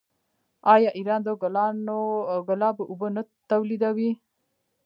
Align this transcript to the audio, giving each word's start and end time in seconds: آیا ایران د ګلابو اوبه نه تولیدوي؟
آیا 0.73 0.89
ایران 0.97 1.21
د 1.25 1.29
ګلابو 2.49 2.83
اوبه 2.91 3.07
نه 3.15 3.21
تولیدوي؟ 3.49 4.11